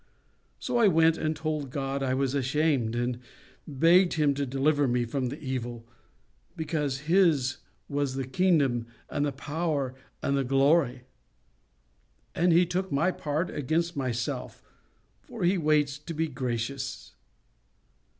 So 0.57 0.77
I 0.77 0.87
went 0.87 1.15
and 1.19 1.35
told 1.35 1.69
God 1.69 2.01
I 2.01 2.15
was 2.15 2.33
ashamed, 2.33 2.95
and 2.95 3.19
begged 3.67 4.13
Him 4.13 4.33
to 4.33 4.47
deliver 4.47 4.87
me 4.87 5.05
from 5.05 5.27
the 5.27 5.39
evil, 5.39 5.85
because 6.55 7.01
His 7.01 7.57
was 7.87 8.15
the 8.15 8.25
kingdom 8.25 8.87
and 9.11 9.23
the 9.23 9.31
power 9.31 9.93
and 10.23 10.35
the 10.35 10.43
glory. 10.43 11.03
And 12.33 12.51
He 12.51 12.65
took 12.65 12.91
my 12.91 13.11
part 13.11 13.51
against 13.51 13.95
myself, 13.95 14.63
for 15.21 15.43
He 15.43 15.55
waits 15.59 15.99
to 15.99 16.15
be 16.15 16.27
gracious. 16.27 17.13